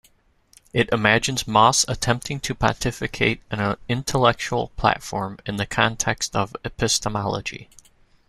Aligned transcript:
It 0.73 0.89
imagines 0.91 1.47
Moss 1.47 1.85
attempting 1.87 2.39
to 2.39 2.55
pontificate 2.55 3.39
an 3.51 3.77
intellectual 3.87 4.69
platform 4.69 5.37
in 5.45 5.57
the 5.57 5.67
context 5.67 6.35
of 6.35 6.55
epistemology. 6.65 7.69